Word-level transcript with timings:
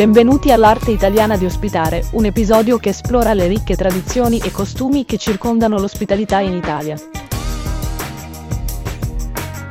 Benvenuti 0.00 0.50
all'Arte 0.50 0.92
Italiana 0.92 1.36
di 1.36 1.44
Ospitare, 1.44 2.06
un 2.12 2.24
episodio 2.24 2.78
che 2.78 2.88
esplora 2.88 3.34
le 3.34 3.46
ricche 3.46 3.76
tradizioni 3.76 4.38
e 4.38 4.50
costumi 4.50 5.04
che 5.04 5.18
circondano 5.18 5.78
l'ospitalità 5.78 6.40
in 6.40 6.54
Italia. 6.54 6.96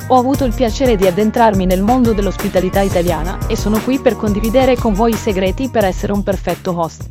Ho 0.09 0.15
avuto 0.19 0.45
il 0.45 0.53
piacere 0.53 0.95
di 0.97 1.07
addentrarmi 1.07 1.65
nel 1.65 1.81
mondo 1.81 2.13
dell'ospitalità 2.13 2.81
italiana 2.81 3.47
e 3.47 3.57
sono 3.57 3.79
qui 3.79 3.97
per 3.97 4.15
condividere 4.15 4.75
con 4.75 4.93
voi 4.93 5.13
i 5.13 5.15
segreti 5.15 5.71
per 5.71 5.83
essere 5.83 6.13
un 6.13 6.21
perfetto 6.21 6.79
host. 6.79 7.09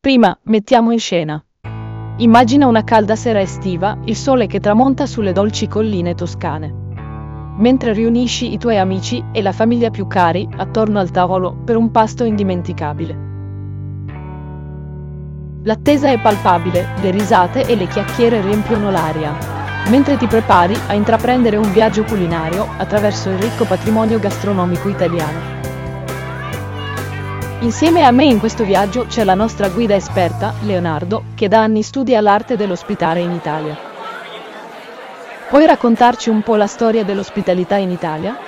Prima, 0.00 0.36
mettiamo 0.46 0.90
in 0.90 0.98
scena. 0.98 1.40
Immagina 2.16 2.66
una 2.66 2.82
calda 2.82 3.14
sera 3.14 3.40
estiva, 3.40 3.96
il 4.06 4.16
sole 4.16 4.48
che 4.48 4.58
tramonta 4.58 5.06
sulle 5.06 5.30
dolci 5.30 5.68
colline 5.68 6.16
toscane 6.16 6.81
mentre 7.56 7.92
riunisci 7.92 8.52
i 8.52 8.58
tuoi 8.58 8.78
amici 8.78 9.22
e 9.32 9.42
la 9.42 9.52
famiglia 9.52 9.90
più 9.90 10.06
cari 10.06 10.48
attorno 10.56 10.98
al 10.98 11.10
tavolo 11.10 11.52
per 11.52 11.76
un 11.76 11.90
pasto 11.90 12.24
indimenticabile. 12.24 13.30
L'attesa 15.64 16.10
è 16.10 16.18
palpabile, 16.18 16.88
le 17.00 17.10
risate 17.10 17.66
e 17.66 17.76
le 17.76 17.86
chiacchiere 17.86 18.40
riempiono 18.40 18.90
l'aria, 18.90 19.36
mentre 19.88 20.16
ti 20.16 20.26
prepari 20.26 20.74
a 20.88 20.94
intraprendere 20.94 21.56
un 21.56 21.70
viaggio 21.70 22.02
culinario 22.02 22.66
attraverso 22.78 23.30
il 23.30 23.38
ricco 23.38 23.64
patrimonio 23.64 24.18
gastronomico 24.18 24.88
italiano. 24.88 25.60
Insieme 27.60 28.02
a 28.02 28.10
me 28.10 28.24
in 28.24 28.40
questo 28.40 28.64
viaggio 28.64 29.06
c'è 29.06 29.22
la 29.22 29.34
nostra 29.34 29.68
guida 29.68 29.94
esperta, 29.94 30.52
Leonardo, 30.62 31.26
che 31.36 31.46
da 31.46 31.62
anni 31.62 31.82
studia 31.82 32.20
l'arte 32.20 32.56
dell'ospitare 32.56 33.20
in 33.20 33.30
Italia. 33.30 33.91
Puoi 35.52 35.66
raccontarci 35.66 36.30
un 36.30 36.40
po' 36.40 36.56
la 36.56 36.66
storia 36.66 37.04
dell'ospitalità 37.04 37.76
in 37.76 37.90
Italia? 37.90 38.38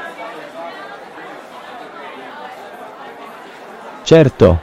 Certo. 4.02 4.60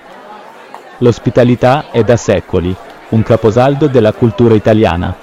L'ospitalità 0.98 1.92
è 1.92 2.02
da 2.04 2.18
secoli 2.18 2.76
un 3.10 3.22
caposaldo 3.22 3.86
della 3.86 4.12
cultura 4.14 4.56
italiana. 4.56 5.16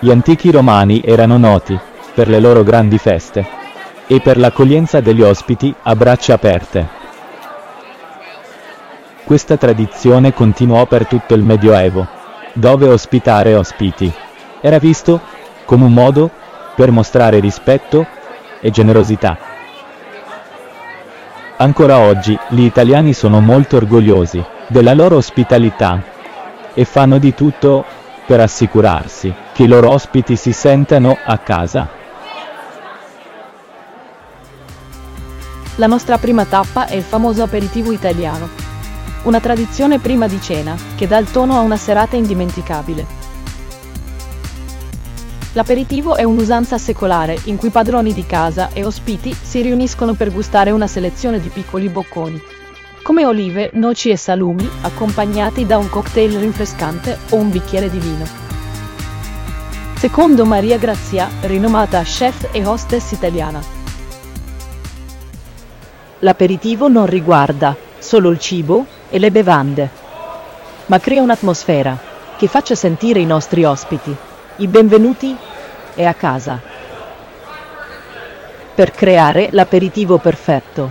Gli 0.00 0.10
antichi 0.10 0.50
romani 0.50 1.00
erano 1.04 1.38
noti 1.38 1.78
per 2.12 2.26
le 2.26 2.40
loro 2.40 2.64
grandi 2.64 2.98
feste 2.98 3.46
e 4.08 4.20
per 4.20 4.36
l'accoglienza 4.36 4.98
degli 4.98 5.22
ospiti 5.22 5.72
a 5.82 5.94
braccia 5.94 6.34
aperte. 6.34 6.88
Questa 9.22 9.56
tradizione 9.56 10.34
continuò 10.34 10.84
per 10.86 11.06
tutto 11.06 11.34
il 11.34 11.44
Medioevo, 11.44 12.08
dove 12.54 12.88
ospitare 12.88 13.54
ospiti 13.54 14.12
era 14.60 14.78
visto 14.80 15.38
come 15.70 15.84
un 15.84 15.92
modo 15.92 16.28
per 16.74 16.90
mostrare 16.90 17.38
rispetto 17.38 18.04
e 18.58 18.72
generosità. 18.72 19.38
Ancora 21.58 21.98
oggi 21.98 22.36
gli 22.48 22.64
italiani 22.64 23.12
sono 23.12 23.38
molto 23.38 23.76
orgogliosi 23.76 24.44
della 24.66 24.94
loro 24.94 25.14
ospitalità 25.14 26.02
e 26.74 26.84
fanno 26.84 27.18
di 27.18 27.34
tutto 27.34 27.84
per 28.26 28.40
assicurarsi 28.40 29.32
che 29.52 29.62
i 29.62 29.68
loro 29.68 29.90
ospiti 29.90 30.34
si 30.34 30.50
sentano 30.50 31.16
a 31.24 31.38
casa. 31.38 31.86
La 35.76 35.86
nostra 35.86 36.18
prima 36.18 36.46
tappa 36.46 36.86
è 36.86 36.96
il 36.96 37.04
famoso 37.04 37.44
aperitivo 37.44 37.92
italiano, 37.92 38.48
una 39.22 39.38
tradizione 39.38 40.00
prima 40.00 40.26
di 40.26 40.40
cena 40.40 40.74
che 40.96 41.06
dà 41.06 41.18
il 41.18 41.30
tono 41.30 41.56
a 41.56 41.60
una 41.60 41.76
serata 41.76 42.16
indimenticabile. 42.16 43.19
L'aperitivo 45.54 46.14
è 46.14 46.22
un'usanza 46.22 46.78
secolare 46.78 47.36
in 47.44 47.56
cui 47.56 47.70
padroni 47.70 48.12
di 48.12 48.24
casa 48.24 48.70
e 48.72 48.84
ospiti 48.84 49.34
si 49.34 49.60
riuniscono 49.60 50.14
per 50.14 50.30
gustare 50.30 50.70
una 50.70 50.86
selezione 50.86 51.40
di 51.40 51.48
piccoli 51.48 51.88
bocconi, 51.88 52.40
come 53.02 53.26
olive, 53.26 53.70
noci 53.72 54.10
e 54.10 54.16
salumi, 54.16 54.68
accompagnati 54.82 55.66
da 55.66 55.76
un 55.76 55.88
cocktail 55.88 56.38
rinfrescante 56.38 57.18
o 57.30 57.36
un 57.36 57.50
bicchiere 57.50 57.90
di 57.90 57.98
vino. 57.98 58.24
Secondo 59.96 60.44
Maria 60.44 60.78
Grazia, 60.78 61.28
rinomata 61.40 62.00
chef 62.02 62.50
e 62.52 62.64
hostess 62.64 63.10
italiana. 63.10 63.60
L'aperitivo 66.20 66.88
non 66.88 67.06
riguarda 67.06 67.74
solo 67.98 68.30
il 68.30 68.38
cibo 68.38 68.86
e 69.10 69.18
le 69.18 69.32
bevande, 69.32 69.90
ma 70.86 71.00
crea 71.00 71.22
un'atmosfera 71.22 71.98
che 72.36 72.46
faccia 72.46 72.76
sentire 72.76 73.18
i 73.18 73.26
nostri 73.26 73.64
ospiti 73.64 74.28
i 74.60 74.66
benvenuti 74.66 75.34
e 75.94 76.04
a 76.04 76.12
casa. 76.12 76.60
Per 78.74 78.90
creare 78.90 79.48
l'aperitivo 79.52 80.18
perfetto, 80.18 80.90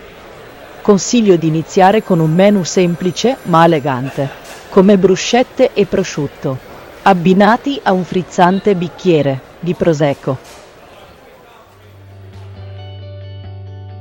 consiglio 0.81 1.35
di 1.35 1.47
iniziare 1.47 2.01
con 2.03 2.19
un 2.19 2.33
menù 2.33 2.63
semplice 2.63 3.37
ma 3.43 3.65
elegante, 3.65 4.27
come 4.69 4.97
bruschette 4.97 5.73
e 5.73 5.85
prosciutto, 5.85 6.57
abbinati 7.03 7.79
a 7.83 7.91
un 7.91 8.03
frizzante 8.03 8.73
bicchiere 8.73 9.39
di 9.59 9.75
prosecco. 9.75 10.37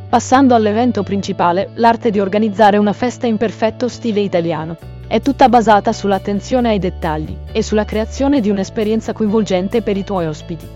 Passando 0.08 0.54
all'evento 0.54 1.02
principale, 1.02 1.72
l'arte 1.74 2.10
di 2.10 2.20
organizzare 2.20 2.78
una 2.78 2.94
festa 2.94 3.26
in 3.26 3.36
perfetto 3.36 3.88
stile 3.88 4.20
italiano. 4.20 4.97
È 5.08 5.22
tutta 5.22 5.48
basata 5.48 5.90
sull'attenzione 5.94 6.68
ai 6.68 6.78
dettagli 6.78 7.34
e 7.50 7.62
sulla 7.62 7.86
creazione 7.86 8.42
di 8.42 8.50
un'esperienza 8.50 9.14
coinvolgente 9.14 9.80
per 9.80 9.96
i 9.96 10.04
tuoi 10.04 10.26
ospiti. 10.26 10.68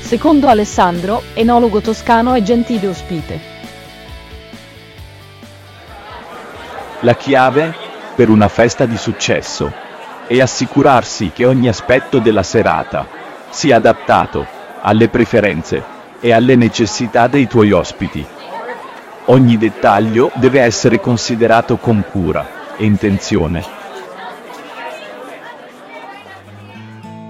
Secondo 0.00 0.48
Alessandro, 0.48 1.22
enologo 1.34 1.80
toscano 1.80 2.34
e 2.34 2.42
gentile 2.42 2.88
ospite. 2.88 3.40
La 7.02 7.14
chiave 7.14 7.72
per 8.16 8.28
una 8.28 8.48
festa 8.48 8.86
di 8.86 8.96
successo 8.96 9.72
è 10.26 10.40
assicurarsi 10.40 11.30
che 11.32 11.46
ogni 11.46 11.68
aspetto 11.68 12.18
della 12.18 12.42
serata 12.42 13.06
sia 13.50 13.76
adattato 13.76 14.44
alle 14.80 15.08
preferenze 15.08 15.80
e 16.18 16.32
alle 16.32 16.56
necessità 16.56 17.28
dei 17.28 17.46
tuoi 17.46 17.70
ospiti. 17.70 18.26
Ogni 19.26 19.56
dettaglio 19.56 20.32
deve 20.34 20.60
essere 20.60 20.98
considerato 20.98 21.76
con 21.76 22.04
cura 22.10 22.62
e 22.76 22.84
intenzione. 22.84 23.82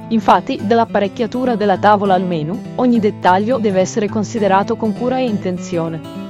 Infatti, 0.09 0.61
dall'apparecchiatura 0.63 1.57
della 1.57 1.79
tavola 1.79 2.15
al 2.15 2.23
menu, 2.23 2.75
ogni 2.77 3.01
dettaglio 3.01 3.59
deve 3.59 3.81
essere 3.81 4.09
considerato 4.09 4.77
con 4.77 4.93
cura 4.97 5.19
e 5.19 5.25
intenzione. 5.25 6.23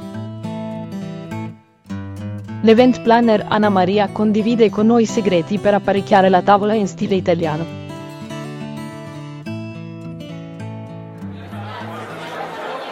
L'event 2.62 3.02
planner 3.02 3.44
Anna 3.48 3.68
Maria 3.68 4.08
condivide 4.10 4.70
con 4.70 4.86
noi 4.86 5.02
i 5.02 5.06
segreti 5.06 5.58
per 5.58 5.74
apparecchiare 5.74 6.30
la 6.30 6.40
tavola 6.40 6.72
in 6.72 6.86
stile 6.86 7.14
italiano. 7.14 7.82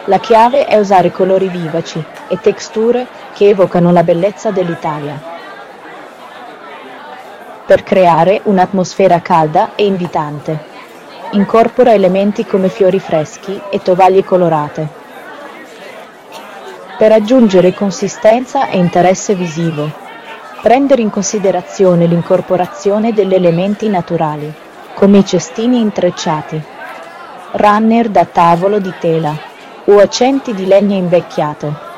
La 0.05 0.19
chiave 0.19 0.65
è 0.65 0.77
usare 0.77 1.11
colori 1.11 1.47
vivaci 1.47 2.03
e 2.27 2.37
texture 2.39 3.07
che 3.33 3.47
evocano 3.47 3.91
la 3.91 4.03
bellezza 4.03 4.51
dell'Italia 4.51 5.31
per 7.65 7.83
creare 7.83 8.41
un'atmosfera 8.43 9.21
calda 9.21 9.75
e 9.75 9.85
invitante. 9.85 10.71
Incorpora 11.31 11.93
elementi 11.93 12.45
come 12.45 12.69
fiori 12.69 12.99
freschi 12.99 13.59
e 13.69 13.81
tovaglie 13.81 14.23
colorate. 14.23 15.01
Per 16.97 17.11
aggiungere 17.11 17.73
consistenza 17.73 18.67
e 18.67 18.77
interesse 18.77 19.33
visivo, 19.33 19.89
prendere 20.61 21.01
in 21.01 21.09
considerazione 21.09 22.05
l'incorporazione 22.05 23.13
degli 23.13 23.33
elementi 23.33 23.89
naturali, 23.89 24.53
come 24.93 25.19
i 25.19 25.25
cestini 25.25 25.79
intrecciati, 25.79 26.61
runner 27.53 28.09
da 28.09 28.25
tavolo 28.25 28.79
di 28.79 28.93
tela 28.99 29.35
o 29.85 29.97
accenti 29.99 30.53
di 30.53 30.65
legno 30.65 30.95
invecchiato. 30.95 31.91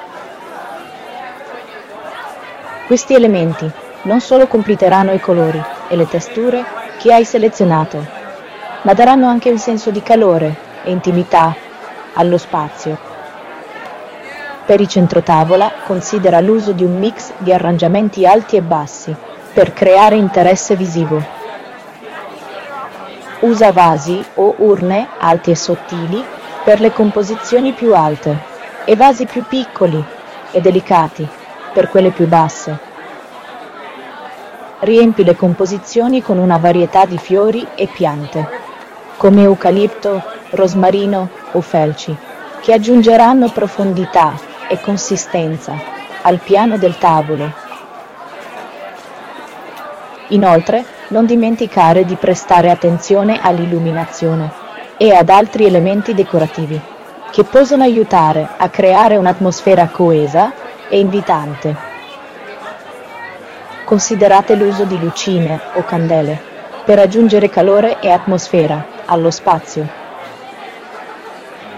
Questi 2.87 3.13
elementi 3.13 3.71
non 4.05 4.21
solo 4.21 4.47
completeranno 4.47 5.13
i 5.13 5.19
colori 5.19 5.61
e 5.87 5.95
le 5.95 6.07
texture 6.07 6.63
che 6.99 7.13
hai 7.13 7.25
selezionato, 7.25 8.05
ma 8.83 8.93
daranno 8.93 9.27
anche 9.27 9.49
un 9.49 9.57
senso 9.57 9.89
di 9.89 10.01
calore 10.01 10.55
e 10.83 10.91
intimità 10.91 11.55
allo 12.13 12.37
spazio. 12.37 12.97
Per 14.65 14.79
il 14.79 14.87
centrotavola 14.87 15.71
considera 15.85 16.39
l'uso 16.39 16.71
di 16.71 16.83
un 16.83 16.97
mix 16.97 17.31
di 17.37 17.51
arrangiamenti 17.51 18.25
alti 18.25 18.55
e 18.55 18.61
bassi 18.61 19.15
per 19.53 19.73
creare 19.73 20.15
interesse 20.15 20.75
visivo. 20.75 21.21
Usa 23.39 23.71
vasi 23.71 24.23
o 24.35 24.55
urne 24.57 25.07
alti 25.19 25.51
e 25.51 25.55
sottili 25.55 26.23
per 26.63 26.79
le 26.79 26.91
composizioni 26.91 27.73
più 27.73 27.93
alte 27.95 28.53
e 28.85 28.95
vasi 28.95 29.25
più 29.25 29.43
piccoli 29.45 30.03
e 30.51 30.61
delicati 30.61 31.27
per 31.73 31.89
quelle 31.89 32.11
più 32.11 32.27
basse 32.27 32.84
riempi 34.85 35.25
le 35.25 35.35
composizioni 35.35 36.21
con 36.21 36.37
una 36.37 36.57
varietà 36.57 37.05
di 37.05 37.17
fiori 37.17 37.67
e 37.75 37.87
piante, 37.87 38.47
come 39.17 39.41
eucalipto, 39.41 40.23
rosmarino 40.51 41.29
o 41.51 41.59
felci, 41.59 42.15
che 42.61 42.71
aggiungeranno 42.71 43.49
profondità 43.49 44.33
e 44.69 44.79
consistenza 44.79 45.73
al 46.21 46.39
piano 46.39 46.77
del 46.77 46.97
tavolo. 46.97 47.51
Inoltre, 50.29 50.85
non 51.09 51.25
dimenticare 51.25 52.05
di 52.05 52.15
prestare 52.15 52.71
attenzione 52.71 53.39
all'illuminazione 53.41 54.49
e 54.97 55.13
ad 55.13 55.29
altri 55.29 55.65
elementi 55.65 56.13
decorativi, 56.13 56.79
che 57.31 57.43
possono 57.43 57.83
aiutare 57.83 58.47
a 58.57 58.69
creare 58.69 59.17
un'atmosfera 59.17 59.87
coesa 59.89 60.51
e 60.87 60.99
invitante. 60.99 61.84
Considerate 63.85 64.55
l'uso 64.55 64.83
di 64.83 64.99
lucine 64.99 65.59
o 65.75 65.83
candele 65.83 66.41
per 66.83 66.97
aggiungere 66.97 67.49
calore 67.49 67.99
e 67.99 68.09
atmosfera 68.09 68.83
allo 69.05 69.29
spazio. 69.29 69.87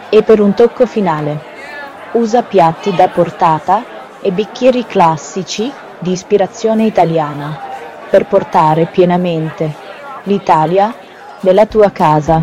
E 0.08 0.24
per 0.24 0.40
un 0.40 0.54
tocco 0.54 0.86
finale, 0.86 1.38
usa 2.14 2.44
piatti 2.44 2.96
da 2.96 3.10
portata 3.10 3.84
e 4.22 4.32
bicchieri 4.32 4.86
classici 4.86 5.70
di 6.00 6.14
ispirazione 6.14 6.86
italiana 6.86 7.60
per 8.10 8.26
portare 8.26 8.86
pienamente 8.86 9.74
l'Italia 10.24 10.96
nella 11.42 11.66
tua 11.66 11.92
casa. 11.92 12.42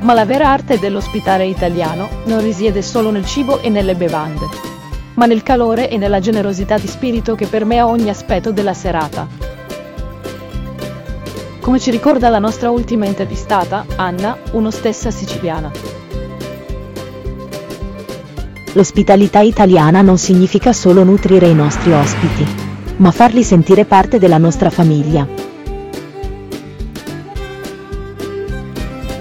Ma 0.00 0.14
la 0.14 0.24
vera 0.24 0.48
arte 0.48 0.78
dell'ospitare 0.78 1.44
italiano 1.44 2.08
non 2.24 2.40
risiede 2.40 2.80
solo 2.80 3.10
nel 3.10 3.26
cibo 3.26 3.60
e 3.60 3.68
nelle 3.68 3.94
bevande, 3.94 4.46
ma 5.22 5.28
nel 5.28 5.44
calore 5.44 5.88
e 5.88 5.98
nella 5.98 6.18
generosità 6.18 6.78
di 6.78 6.88
spirito 6.88 7.36
che 7.36 7.46
permea 7.46 7.86
ogni 7.86 8.10
aspetto 8.10 8.50
della 8.50 8.74
serata. 8.74 9.28
Come 11.60 11.78
ci 11.78 11.92
ricorda 11.92 12.28
la 12.28 12.40
nostra 12.40 12.70
ultima 12.70 13.06
intervistata, 13.06 13.86
Anna, 13.94 14.36
uno 14.50 14.72
stessa 14.72 15.12
siciliana. 15.12 15.70
L'ospitalità 18.72 19.38
italiana 19.38 20.02
non 20.02 20.18
significa 20.18 20.72
solo 20.72 21.04
nutrire 21.04 21.46
i 21.46 21.54
nostri 21.54 21.92
ospiti, 21.92 22.44
ma 22.96 23.12
farli 23.12 23.44
sentire 23.44 23.84
parte 23.84 24.18
della 24.18 24.38
nostra 24.38 24.70
famiglia. 24.70 25.24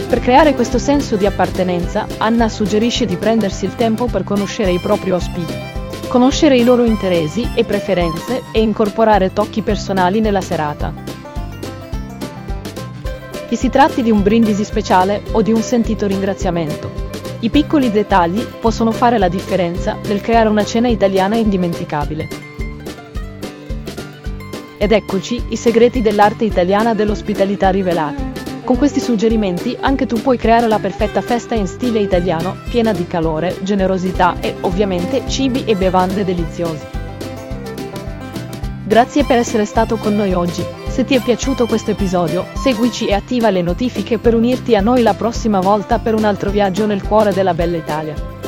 Per 0.10 0.20
creare 0.20 0.56
questo 0.56 0.80
senso 0.80 1.16
di 1.16 1.28
appartenenza, 1.28 2.08
Anna 2.18 2.50
suggerisce 2.50 3.06
di 3.06 3.18
prendersi 3.18 3.66
il 3.66 3.76
tempo 3.76 4.08
per 4.08 4.24
conoscere 4.24 4.72
i 4.72 4.80
propri 4.80 5.12
ospiti, 5.12 5.71
conoscere 6.12 6.58
i 6.58 6.66
loro 6.66 6.84
interessi 6.84 7.48
e 7.56 7.64
preferenze 7.64 8.44
e 8.52 8.60
incorporare 8.60 9.32
tocchi 9.32 9.62
personali 9.62 10.20
nella 10.20 10.42
serata. 10.42 10.94
Che 13.48 13.56
si 13.56 13.70
tratti 13.70 14.04
di 14.04 14.12
un 14.12 14.22
brindisi 14.22 14.66
speciale 14.66 15.22
o 15.32 15.42
di 15.42 15.54
un 15.54 15.62
sentito 15.62 16.08
ringraziamento. 16.08 16.92
I 17.40 17.50
piccoli 17.50 17.90
dettagli 17.92 18.44
possono 18.44 18.92
fare 18.92 19.18
la 19.18 19.30
differenza 19.30 20.00
nel 20.06 20.20
creare 20.20 20.50
una 20.50 20.66
cena 20.66 20.90
italiana 20.90 21.38
indimenticabile. 21.38 22.28
Ed 24.78 24.92
eccoci 24.92 25.42
i 25.48 25.56
segreti 25.56 26.02
dell'arte 26.02 26.44
italiana 26.44 26.94
dell'ospitalità 26.94 27.70
rivelati. 27.70 28.31
Con 28.72 28.80
questi 28.80 29.02
suggerimenti 29.02 29.76
anche 29.82 30.06
tu 30.06 30.22
puoi 30.22 30.38
creare 30.38 30.66
la 30.66 30.80
perfetta 30.80 31.20
festa 31.20 31.56
in 31.56 31.68
stile 31.68 32.00
italiano, 32.00 32.56
piena 32.70 32.94
di 32.94 33.06
calore, 33.06 33.58
generosità 33.64 34.40
e 34.40 34.56
ovviamente 34.62 35.28
cibi 35.28 35.66
e 35.66 35.76
bevande 35.76 36.24
deliziosi. 36.24 36.86
Grazie 38.86 39.26
per 39.26 39.40
essere 39.40 39.66
stato 39.66 39.98
con 39.98 40.16
noi 40.16 40.32
oggi. 40.32 40.64
Se 40.88 41.04
ti 41.04 41.16
è 41.16 41.22
piaciuto 41.22 41.68
questo 41.68 41.92
episodio, 41.92 42.46
seguici 42.56 43.08
e 43.08 43.14
attiva 43.14 43.50
le 43.50 43.62
notifiche 43.62 44.20
per 44.20 44.36
unirti 44.36 44.74
a 44.74 44.80
noi 44.80 45.02
la 45.02 45.16
prossima 45.16 45.60
volta 45.60 46.00
per 46.00 46.14
un 46.14 46.24
altro 46.24 46.50
viaggio 46.50 46.86
nel 46.86 47.04
cuore 47.04 47.34
della 47.34 47.54
bella 47.54 47.76
Italia. 47.76 48.41